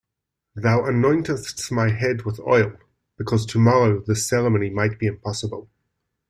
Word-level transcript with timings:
"Thou 0.55 0.79
anointest 0.79 1.71
my 1.71 1.91
head 1.91 2.23
with 2.25 2.39
oil" 2.39 2.75
because 3.19 3.45
tomorrow 3.45 4.01
this 4.03 4.27
ceremony 4.27 4.71
might 4.71 4.97
be 4.97 5.05
impossible. 5.05 5.69